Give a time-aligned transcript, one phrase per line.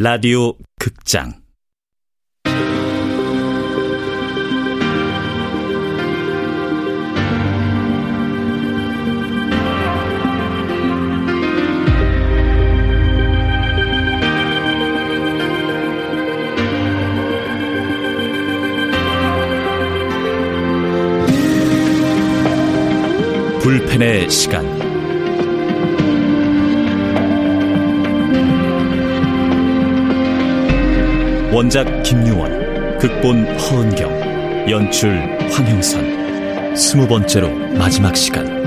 [0.00, 1.32] 라디오 극장.
[23.60, 24.67] 불펜의 시간
[31.58, 35.10] 원작 김유원 극본 허은경 연출
[35.50, 36.76] 황형선.
[36.76, 38.57] 스무 번째로 마지막 시간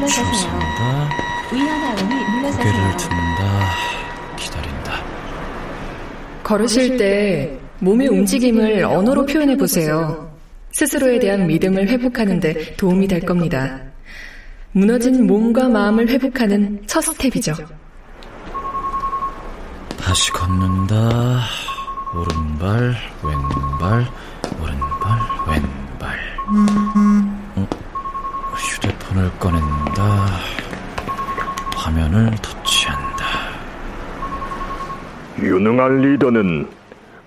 [0.00, 1.08] 물러서세요.
[1.50, 2.96] 물러서세요.
[2.96, 3.70] 든다
[4.36, 5.02] 기다린다
[6.42, 10.30] 걸으실 때 몸의 움직임을 언어로 표현해 보세요.
[10.72, 13.80] 스스로에 대한 믿음을 회복하는데 도움이 될 겁니다.
[14.72, 17.54] 무너진 몸과 마음을 회복하는 첫 스텝이죠.
[19.98, 21.42] 다시 걷는다
[22.14, 24.06] 오른발 왼발
[24.60, 26.99] 오른발 왼발 어?
[29.10, 30.26] 휴대폰을 꺼낸다
[31.76, 33.26] 화면을 터치한다
[35.38, 36.68] 유능한 리더는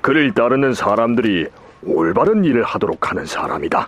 [0.02, 1.48] 그를 따르는 사람들이
[1.84, 3.88] 올바른 일을 하도록 하는 사람이다.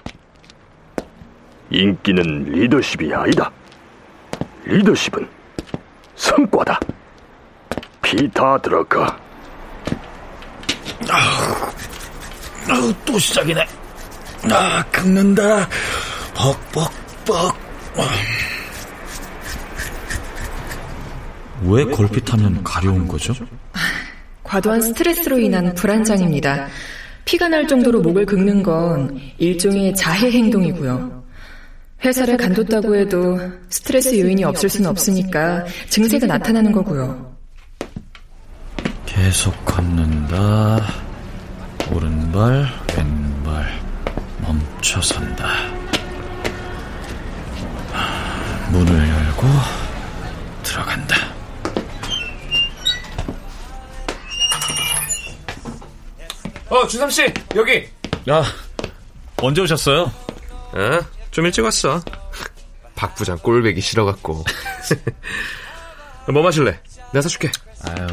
[1.70, 3.52] 인기는 리더십이 아니다.
[4.64, 5.28] 리더십은
[6.16, 6.80] 성과다.
[8.02, 9.06] 피타 드러커.
[12.70, 13.66] 아우 또 시작이네
[14.52, 15.68] 아 긁는다
[16.34, 17.65] 벅벅벅
[21.64, 23.34] 왜 걸핏하면 가려운 거죠?
[24.44, 26.68] 과도한 스트레스로 인한 불안장입니다.
[27.26, 31.24] 피가 날 정도로 목을 긁는 건 일종의 자해 행동이고요.
[32.04, 33.40] 회사를 간뒀다고 해도
[33.70, 37.36] 스트레스 요인이 없을 수는 없으니까 증세가 나타나는 거고요.
[39.06, 40.86] 계속 걷는다
[41.92, 43.80] 오른발 왼발
[44.42, 45.75] 멈춰선다
[48.76, 49.48] 문을 열고
[50.64, 51.16] 들어간다
[56.68, 57.88] 어, 준삼 씨, 여기.
[58.28, 58.44] 야
[59.38, 60.12] 언제 오셨어요?
[60.74, 61.00] 어,
[61.32, 62.02] 좀 일찍 왔어.
[62.96, 64.44] 박 부장 꼴배기 싫어갖고.
[66.34, 66.78] 뭐 마실래?
[67.14, 67.52] 내가 사줄게.
[67.84, 68.08] 아유,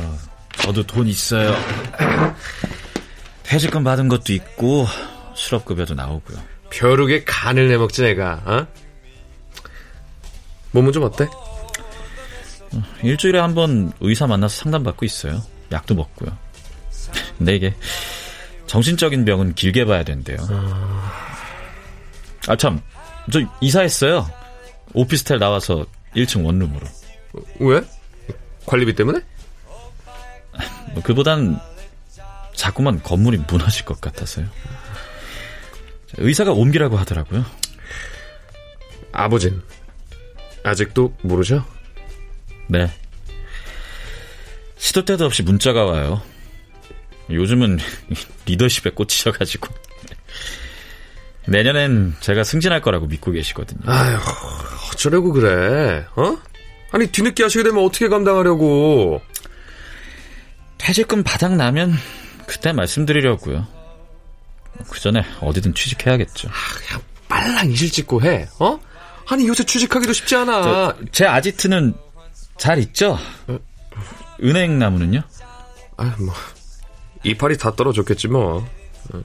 [0.58, 1.56] 저도 돈 있어요.
[3.42, 4.86] 퇴직금 받은 것도 있고
[5.34, 6.38] 실업급여도 나오고요.
[6.70, 8.42] 벼룩에 간을 내먹지 내가.
[8.44, 8.66] 어?
[10.72, 11.28] 몸은 좀 어때?
[13.02, 15.42] 일주일에 한 번 의사 만나서 상담받고 있어요.
[15.70, 16.36] 약도 먹고요.
[17.38, 17.74] 근데 이게
[18.66, 20.38] 정신적인 병은 길게 봐야 된대요.
[22.48, 22.80] 아 참,
[23.30, 24.28] 저 이사했어요.
[24.94, 25.84] 오피스텔 나와서
[26.16, 26.86] 1층 원룸으로.
[27.60, 27.80] 왜?
[28.66, 29.20] 관리비 때문에?
[30.92, 31.58] 뭐 그보단
[32.54, 34.46] 자꾸만 건물이 무너질 것 같아서요.
[36.18, 37.44] 의사가 옮기라고 하더라고요.
[39.12, 39.62] 아버진
[40.64, 41.64] 아직도 모르죠?
[42.68, 42.90] 네.
[44.76, 46.22] 시도 때도 없이 문자가 와요.
[47.30, 47.78] 요즘은
[48.46, 49.68] 리더십에 꽂히셔가지고.
[51.46, 53.80] 내년엔 제가 승진할 거라고 믿고 계시거든요.
[53.90, 54.16] 아휴,
[54.92, 56.04] 어쩌려고 그래?
[56.16, 56.38] 어?
[56.92, 59.20] 아니 뒤늦게 하시게 되면 어떻게 감당하려고?
[60.78, 61.94] 퇴직금 바닥 나면
[62.46, 63.66] 그때 말씀드리려고요.
[64.90, 66.48] 그 전에 어디든 취직해야겠죠.
[66.76, 68.48] 그냥 빨랑 이실 찍고 해.
[68.58, 68.78] 어?
[69.28, 70.62] 아니 요새 취직하기도 쉽지 않아.
[70.62, 71.94] 저, 제 아지트는
[72.56, 73.19] 잘 있죠?
[74.42, 75.20] 은행 나무는요?
[75.96, 76.34] 아, 뭐
[77.22, 78.66] 이파리 다 떨어졌겠지 뭐.
[79.12, 79.22] 어.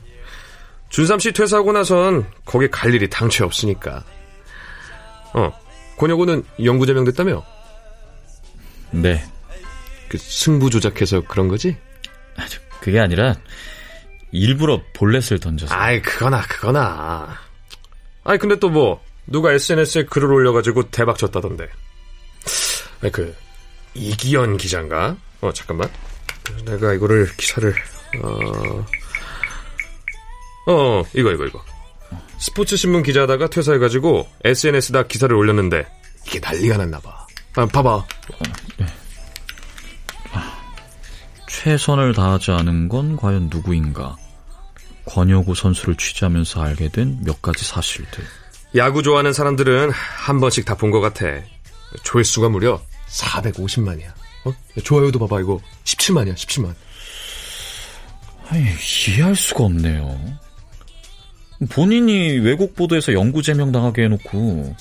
[0.89, 4.03] 준삼 씨 퇴사하고 나선 거기 갈 일이 당최 없으니까.
[5.33, 5.51] 어,
[5.97, 7.43] 권혁우는 연구 제명됐다며?
[8.91, 9.23] 네.
[10.07, 11.75] 그 승부 조작해서 그런 거지?
[12.38, 13.35] 아주 그게 아니라
[14.31, 15.73] 일부러 볼넷을 던져서.
[15.75, 17.38] 아이 그거나 그거나.
[18.23, 21.68] 아니 근데 또 뭐 누가 SNS에 글을 올려가지고 대박 쳤다던데.
[23.12, 23.35] 그
[23.94, 25.15] 이기현 기자인가?
[25.41, 25.89] 어 잠깐만.
[26.65, 27.74] 내가 이거를 기사를
[28.24, 28.85] 어.
[30.69, 31.63] 어, 이거, 이거, 이거.
[32.39, 35.85] 스포츠 신문 기자다가 퇴사해가지고 SNS에다 기사를 올렸는데
[36.25, 37.27] 이게 난리가 났나봐.
[37.56, 38.06] 아, 봐봐.
[41.47, 44.15] 최선을 다하지 않은 건 과연 누구인가?
[45.06, 48.24] 권혁우 선수를 취재하면서 알게 된 몇 가지 사실들.
[48.77, 51.25] 야구 좋아하는 사람들은 한 번씩 다 본 것 같아.
[52.03, 54.07] 조회수가 무려 450만이야.
[54.45, 54.53] 어?
[54.83, 55.59] 좋아요도 봐봐, 이거.
[55.85, 56.74] 17만이야, 17만.
[58.50, 58.63] 아니,
[59.09, 60.19] 이해할 수가 없네요.
[61.69, 64.75] 본인이 외국 보도에서 영구 제명 당하게 해놓고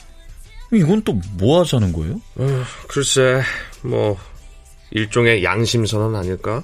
[0.72, 2.20] 이건 또 뭐 하자는 거예요?
[2.37, 3.40] 어, 글쎄,
[3.82, 4.19] 뭐
[4.90, 6.62] 일종의 양심 선언 아닐까?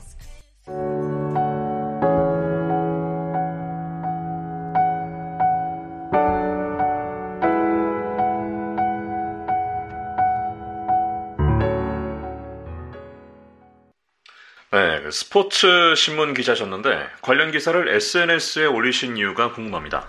[15.12, 20.08] 스포츠 신문 기자셨는데 관련 기사를 SNS에 올리신 이유가 궁금합니다.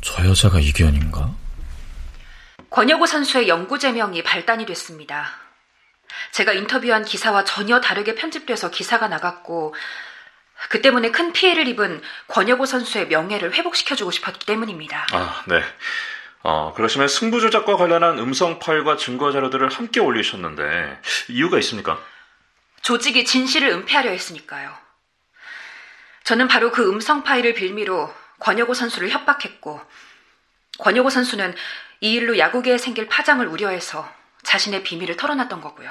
[0.00, 1.30] 저 여자가 이견인가?
[2.70, 5.28] 권혁우 선수의 영구 제명이 발단이 됐습니다.
[6.30, 9.74] 제가 인터뷰한 기사와 전혀 다르게 편집돼서 기사가 나갔고
[10.68, 15.06] 그 때문에 큰 피해를 입은 권혁우 선수의 명예를 회복시켜주고 싶었기 때문입니다.
[15.12, 15.62] 아, 네.
[16.44, 22.00] 어, 그러시면 승부 조작과 관련한 음성 파일과 증거 자료들을 함께 올리셨는데 이유가 있습니까?
[22.82, 24.72] 조직이 진실을 은폐하려 했으니까요.
[26.24, 29.80] 저는 바로 그 음성 파일을 빌미로 권혁우 선수를 협박했고
[30.78, 31.54] 권혁우 선수는
[32.00, 34.08] 이 일로 야구계에 생길 파장을 우려해서
[34.42, 35.90] 자신의 비밀을 털어놨던 거고요.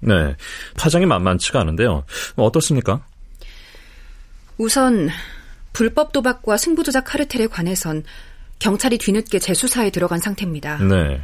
[0.00, 0.36] 네,
[0.76, 2.04] 파장이 만만치가 않은데요.
[2.36, 3.04] 어떻습니까?
[4.58, 5.08] 우선
[5.72, 8.04] 불법 도박과 승부조작 카르텔에 관해선
[8.58, 10.78] 경찰이 뒤늦게 재수사에 들어간 상태입니다.
[10.78, 11.20] 네.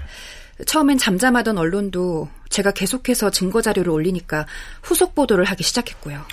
[0.67, 4.47] 처음엔 잠잠하던 언론도 제가 계속해서 증거 자료를 올리니까
[4.83, 6.25] 후속 보도를 하기 시작했고요.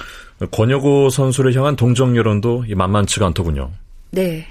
[0.51, 3.71] 권혁우 선수를 향한 동정 여론도 만만치가 않더군요.
[4.11, 4.47] 네.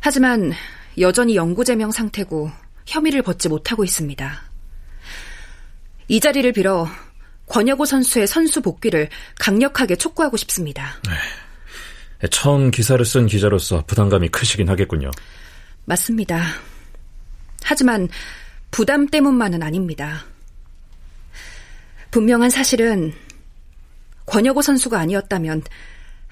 [0.00, 0.52] 하지만
[0.98, 2.50] 여전히 영구 제명 상태고
[2.86, 4.42] 혐의를 벗지 못하고 있습니다.
[6.08, 6.88] 이 자리를 빌어
[7.46, 9.08] 권혁우 선수의 선수 복귀를
[9.38, 10.94] 강력하게 촉구하고 싶습니다.
[11.06, 12.28] 네.
[12.28, 15.10] 처음 기사를 쓴 기자로서 부담감이 크시긴 하겠군요.
[15.84, 16.42] 맞습니다.
[17.62, 18.08] 하지만
[18.70, 20.24] 부담 때문만은 아닙니다.
[22.10, 23.12] 분명한 사실은
[24.26, 25.62] 권혁우 선수가 아니었다면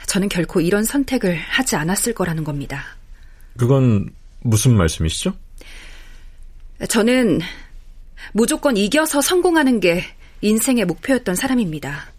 [0.06, 2.84] 저는 결코 이런 선택을 하지 않았을 거라는 겁니다.
[3.56, 4.08] 그건
[4.40, 5.34] 무슨 말씀이시죠?
[6.88, 7.40] 저는
[8.32, 10.04] 무조건 이겨서 성공하는 게
[10.42, 12.12] 인생의 목표였던 사람입니다.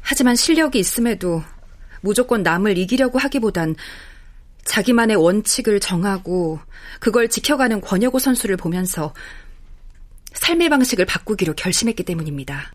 [0.00, 1.42] 하지만 실력이 있음에도
[2.00, 3.76] 무조건 남을 이기려고 하기보단
[4.68, 6.60] 자기만의 원칙을 정하고
[7.00, 9.14] 그걸 지켜가는 권혁우 선수를 보면서
[10.34, 12.70] 삶의 방식을 바꾸기로 결심했기 때문입니다.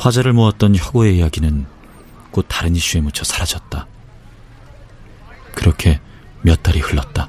[0.00, 1.66] 화제를 모았던 혁오의 이야기는
[2.30, 3.86] 곧 다른 이슈에 묻혀 사라졌다.
[5.54, 6.00] 그렇게
[6.40, 7.28] 몇 달이 흘렀다.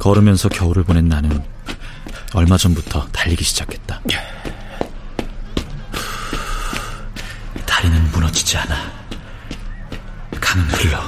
[0.00, 1.44] 걸으면서 겨울을 보낸 나는
[2.34, 4.00] 얼마 전부터 달리기 시작했다.
[7.66, 8.92] 다리는 무너지지 않아.
[10.40, 11.00] 강은 흘러.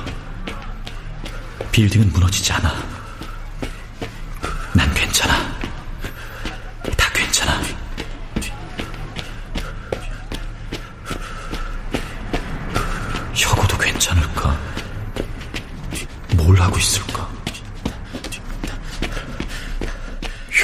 [1.72, 3.01] 빌딩은 무너지지 않아.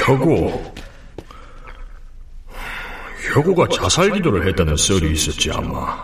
[0.08, 0.72] 혁오.
[3.34, 6.02] 혁오가 자살 기도를 했다는 썰이 있었지 아마.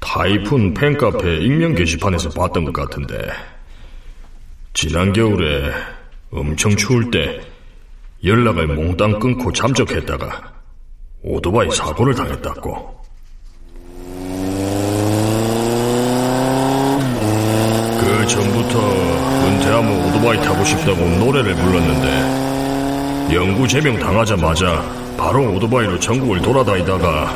[0.00, 3.30] 타이푼 팬카페 익명 게시판에서 봤던 것 같은데
[4.72, 5.72] 지난 겨울에
[6.32, 7.40] 엄청 추울 때
[8.24, 10.52] 연락을 몽땅 끊고 잠적했다가
[11.22, 12.99] 오토바이 사고를 당했다고.
[18.30, 24.84] 전부터 은퇴하면 오토바이 타고 싶다고 노래를 불렀는데 영구 제명 당하자마자
[25.18, 27.34] 바로 오토바이로 전국을 돌아다니다가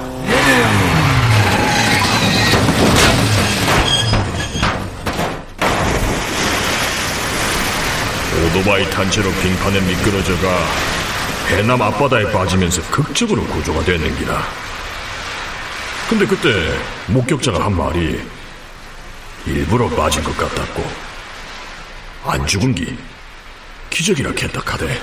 [8.47, 10.49] 오토바이 탄 채로 빙판에 미끄러져가
[11.49, 14.41] 해남 앞바다에 빠지면서 극적으로 구조가 되는 기라.
[16.09, 16.51] 근데 그때
[17.09, 18.21] 목격자가 한 말이
[19.47, 20.83] 일부러 빠진 것 같았고
[22.25, 22.97] 안 죽은 기
[23.91, 24.99] 기적이라 캔딱하대.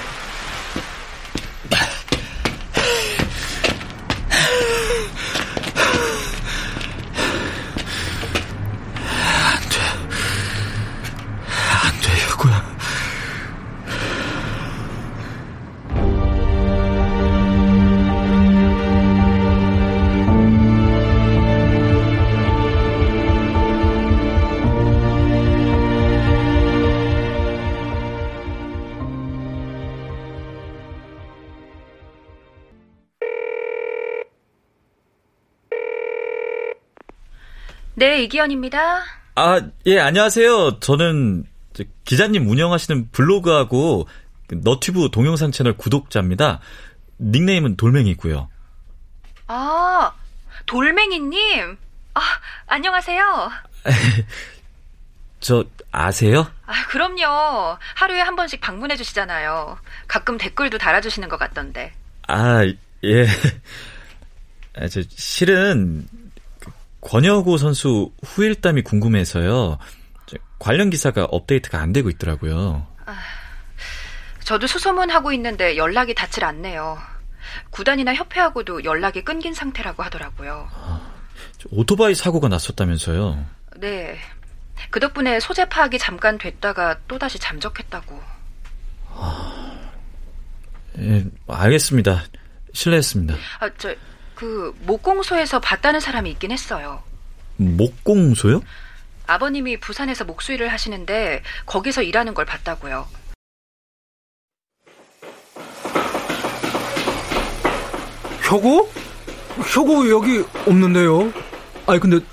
[37.96, 39.04] 네, 이기현입니다.
[39.36, 40.80] 아, 예, 안녕하세요.
[40.80, 44.08] 저는 저 기자님 운영하시는 블로그하고
[44.48, 46.60] 그 너튜브 동영상 채널 구독자입니다.
[47.20, 48.50] 닉네임은 돌멩이고요.
[49.48, 50.14] 아,
[50.66, 51.78] 돌멩이님.
[52.14, 52.22] 아,
[52.68, 53.52] 안녕하세요.
[55.42, 56.48] 저 아세요?
[56.66, 57.78] 아, 그럼요.
[57.96, 59.78] 하루에 한 번씩 방문해 주시잖아요.
[60.08, 61.94] 가끔 댓글도 달아주시는 것 같던데.
[62.28, 62.64] 아,
[63.04, 63.26] 예.
[64.78, 66.21] 아, 저 실은 그
[67.02, 69.78] 권혁우 선수 후일담이 궁금해서요.
[70.28, 72.88] 저 관련 기사가 업데이트가 안 되고 있더라고요.
[74.44, 76.98] 저도 수소문 하고 있는데 연락이 닿질 않네요.
[77.70, 80.70] 구단이나 협회하고도 연락이 끊긴 상태라고 하더라고요.
[81.58, 83.46] 저 오토바이 사고가 났었다면서요.
[83.78, 84.18] 네.
[84.90, 88.22] 그 덕분에 소재 파악이 잠깐 됐다가 또다시 잠적했다고.
[91.00, 92.24] 예, 알겠습니다.
[92.74, 93.36] 실례했습니다.
[93.60, 93.96] 아, 저,
[94.42, 97.04] 그, 목공소에서 봤다는 사람이 있긴 했어요.
[97.58, 98.64] 목공소요?
[99.28, 103.06] 아버님이 부산에서 목수일을 하시는데 거기서 일하는 걸 봤다고요.
[108.42, 108.90] 혁오?
[109.72, 111.32] 혁오 여기 없는데요.
[111.86, 112.26] 아니 근데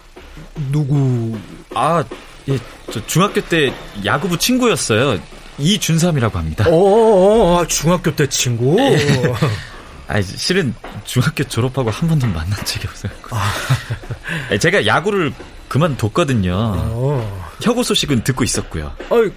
[0.73, 1.39] 누구?
[1.75, 2.03] 아,
[2.49, 2.59] 예,
[2.91, 3.71] 저 중학교 때
[4.03, 5.21] 야구부 친구였어요.
[5.59, 6.65] 이준삼이라고 합니다.
[6.69, 8.79] 어, 어, 어 중학교 때 친구.
[10.09, 10.75] 아, 실은
[11.05, 13.13] 중학교 졸업하고 한 번도 만난 적이 없어요.
[13.31, 15.33] 아, 제가 야구를
[15.69, 16.53] 그만뒀거든요.
[16.55, 17.49] 어.
[17.63, 18.95] 혁오 소식은 듣고 있었고요.
[19.11, 19.31] 아이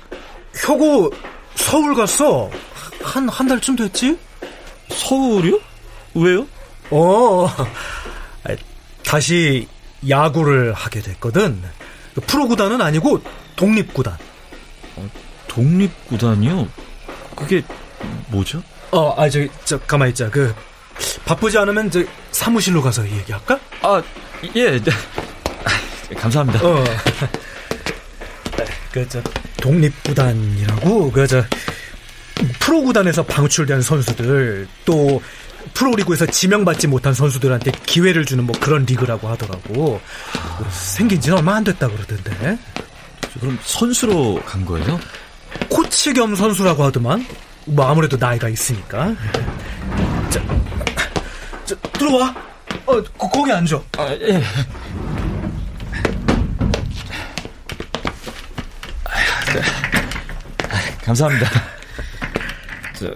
[0.56, 1.12] 혁오
[1.56, 2.50] 서울 갔어.
[3.04, 4.18] 한 한 달쯤 됐지?
[4.90, 5.60] 서울이요?
[6.13, 6.48] 왜요?
[6.92, 7.48] 어.
[9.04, 9.68] 다시
[10.08, 11.62] 야구를 하게 됐거든.
[12.28, 13.22] 프로 구단은 아니고
[13.58, 14.18] 독립 구단.
[15.48, 16.68] 독립구단이요?
[17.36, 17.62] 그게
[18.32, 18.64] 뭐죠?
[18.92, 20.30] 어, 아, 저, 저, 가만히 있자.
[20.30, 20.54] 그,
[21.26, 23.60] 바쁘지 않으면, 저, 사무실로 가서 얘기할까?
[23.82, 24.02] 아,
[24.56, 24.78] 예.
[24.78, 26.60] 아, 감사합니다.
[26.66, 26.84] 어.
[28.92, 29.22] 그, 저,
[29.58, 31.44] 독립구단이라고, 그, 저,
[32.60, 35.22] 프로구단에서 방출된 선수들, 또,
[35.74, 40.02] 프로리그에서 지명받지 못한 선수들한테 기회를 주는 뭐 그런 리그라고 하더라고.
[40.72, 42.58] 생긴 지는 얼마 안 됐다 그러던데.
[43.40, 45.00] 그럼 선수로 간 거예요?
[45.70, 47.26] 코치 겸 선수라고 하더만.
[47.65, 49.15] 뭐 아무래도 나이가 있으니까.
[50.30, 50.44] 자,
[51.65, 52.36] 자 들어와.
[52.86, 53.82] 어, 거, 거기 앉아.
[53.98, 54.41] 아, 예.
[61.03, 61.50] 감사합니다.
[62.96, 63.12] 저,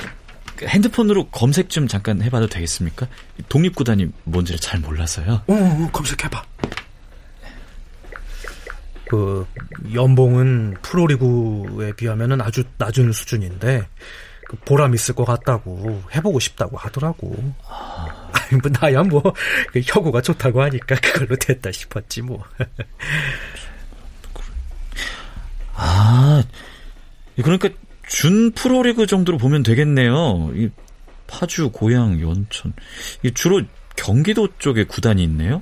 [0.56, 3.08] 그 핸드폰으로 검색 좀 잠깐 해봐도 되겠습니까?
[3.50, 5.44] 독립구단이 뭔지를 잘 몰라서요.
[5.48, 6.44] 어, 어 검색해봐.
[9.08, 9.46] 그
[9.94, 13.88] 연봉은 프로리그에 비하면은 아주 낮은 수준인데 그
[14.66, 17.36] 보람 있을 것 같다고 해보고 싶다고 하더라고.
[18.32, 22.44] 아니 뭐 나야 뭐그 혁우가 좋다고 하니까 그걸로 됐다 싶었지 뭐.
[25.78, 26.44] 아,
[27.36, 27.70] 그러니까
[28.08, 30.52] 준 프로리그 정도로 보면 되겠네요.
[30.56, 30.70] 이
[31.28, 32.74] 파주, 고양, 연천.
[33.24, 33.62] 이 주로
[33.96, 35.62] 경기도 쪽에 구단이 있네요.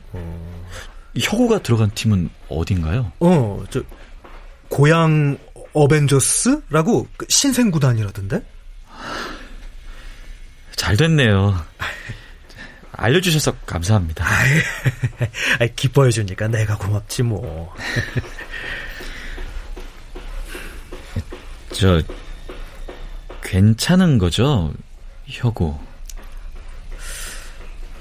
[1.20, 3.12] 혁오가 들어간 팀은 어딘가요?
[3.20, 3.82] 어, 저
[4.70, 5.38] 고향
[5.74, 8.44] 어벤져스라고 그 신생 구단이라던데.
[10.76, 11.66] 잘 됐네요.
[12.92, 14.26] 알려주셔서 감사합니다.
[15.60, 17.74] 아이, 기뻐해 주니까 내가 고맙지 뭐.
[21.74, 22.02] 저
[23.42, 24.74] 괜찮은 거죠,
[25.26, 25.80] 혁오?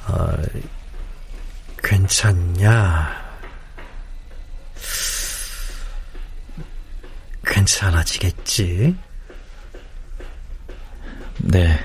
[0.05, 0.37] 아,
[1.83, 3.23] 괜찮냐?
[7.45, 8.97] 괜찮아지겠지?
[11.39, 11.79] 네.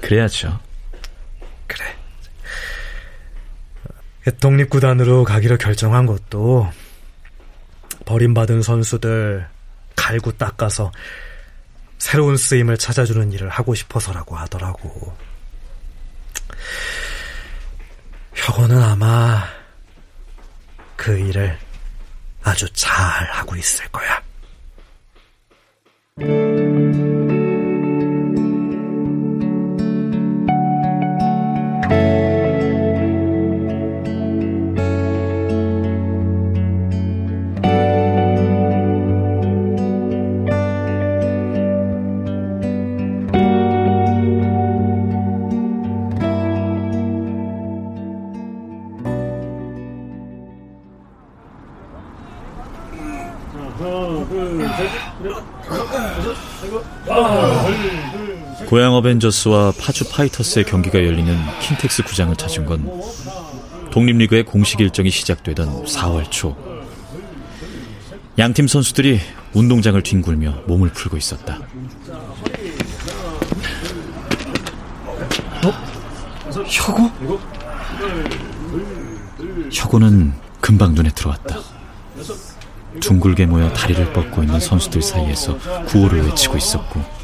[0.00, 0.58] 그래야죠.
[1.66, 1.96] 그래.
[4.40, 6.70] 독립구단으로 가기로 결정한 것도
[8.04, 9.48] 버림받은 선수들
[9.96, 10.92] 갈고 닦아서
[11.98, 15.16] 새로운 쓰임을 찾아주는 일을 하고 싶어서라고 하더라고.
[18.34, 19.42] 혁오는 아마
[20.94, 21.58] 그 일을
[22.42, 22.92] 아주 잘
[23.32, 24.25] 하고 있을 거야.
[58.96, 62.90] 어벤져스와 파주 파이터스의 경기가 열리는 킨텍스 구장을 찾은 건
[63.90, 66.56] 독립리그의 공식 일정이 시작되던 4월 초.
[68.38, 69.20] 양팀 선수들이
[69.52, 71.58] 운동장을 뒹굴며 몸을 풀고 있었다.
[75.64, 75.72] 어?
[76.66, 77.10] 혁오?
[79.72, 81.58] 혁오는 금방 눈에 들어왔다.
[83.00, 87.15] 둥글게 모여 다리를 뻗고 있는 선수들 사이에서 구호를 외치고 있었고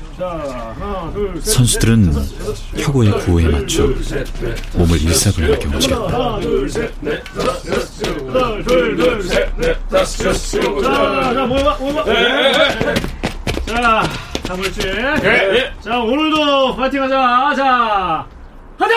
[1.42, 2.12] 선수들은
[2.76, 3.84] 혁오의 구호에 맞춰
[4.74, 6.40] 몸을 일사불란하게 움직였다.
[11.32, 12.04] 자, 모여봐, 모여봐.
[13.66, 14.02] 자,
[14.44, 14.80] 자, 그렇지.
[15.80, 17.54] 자, 오늘도 파이팅 하자.
[17.56, 18.26] 자,
[18.78, 18.96] 화이팅!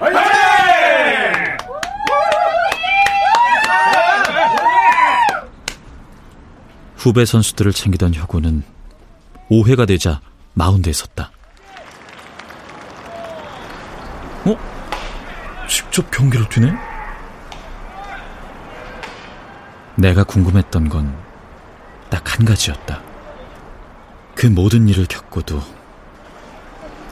[0.00, 1.54] 화이팅!
[6.96, 8.62] 후배 선수들을 챙기던 혁오는
[9.50, 10.20] 5회가 되자
[10.54, 11.30] 마운드에 섰다.
[14.46, 15.66] 어?
[15.68, 16.72] 직접 경기를 뛰네?
[19.96, 21.24] 내가 궁금했던 건
[22.10, 23.00] 딱 한 가지였다.
[24.34, 25.60] 그 모든 일을 겪고도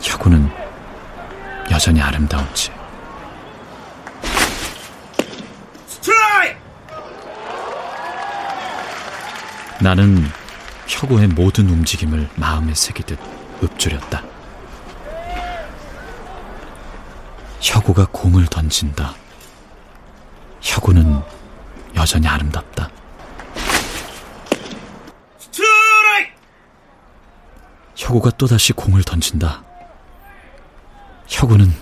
[0.01, 0.49] 혁우는
[1.71, 2.71] 여전히 아름다운지.
[9.81, 10.25] 나는
[10.87, 13.19] 혁우의 모든 움직임을 마음에 새기듯
[13.63, 14.23] 읊조렸다.
[17.61, 19.15] 혁우가 공을 던진다.
[20.61, 21.23] 혁우는
[21.95, 22.91] 여전히 아름답다.
[27.95, 29.63] 혁우가 또다시 공을 던진다.
[31.29, 31.73] 혁우는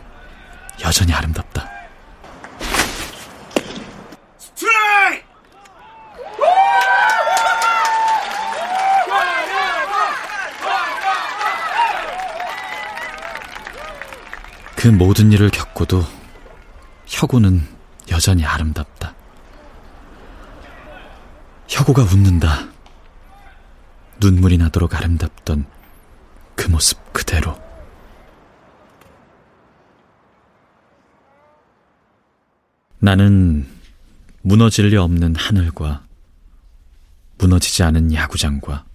[0.85, 1.80] 여전히 아름답다.
[14.81, 16.03] 그 모든 일을 겪고도
[17.05, 17.61] 혁우는
[18.11, 19.15] 여전히 아름답다.
[21.69, 22.67] 혁우가 웃는다.
[24.21, 25.67] 눈물이 나도록 아름답던
[26.55, 27.61] 그 모습 그대로.
[33.01, 33.69] 나는
[34.41, 36.07] 무너질 리 없는 하늘과
[37.37, 38.87] 무너지지 않은 야구장과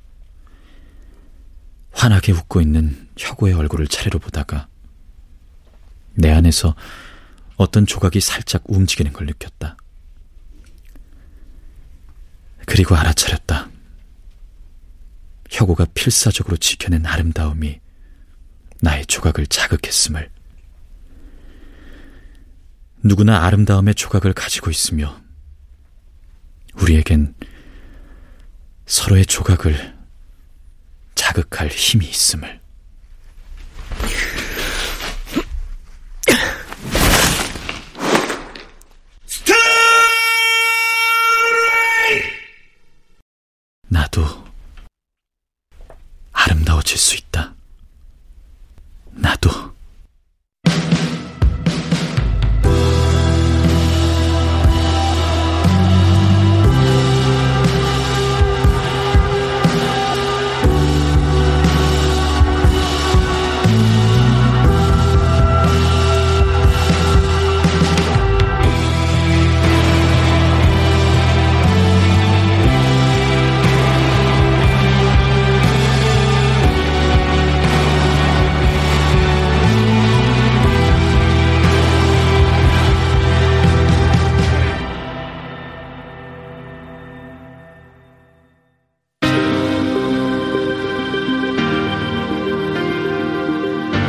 [1.91, 4.67] 환하게 웃고 있는 혁우의 얼굴을 차례로 보다가
[6.15, 6.75] 내 안에서
[7.57, 9.77] 어떤 조각이 살짝 움직이는 걸 느꼈다.
[12.65, 13.69] 그리고 알아차렸다.
[15.51, 17.79] 혁오가 필사적으로 지켜낸 아름다움이
[18.81, 20.29] 나의 조각을 자극했음을.
[23.03, 25.21] 누구나 아름다움의 조각을 가지고 있으며
[26.73, 27.35] 우리에겐
[28.85, 29.95] 서로의 조각을
[31.13, 32.64] 자극할 힘이 있음을.
[43.87, 44.23] 나도
[46.33, 47.54] 아름다워질 수 있다.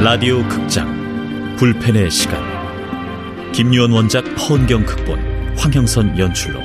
[0.07, 2.41] 라디오 극장 불펜의 시간
[3.51, 6.61] 김유원 원작 허은경 극본 황형선 연출로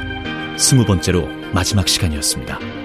[0.60, 2.81] 스무 번째로 마지막 시간이었습니다.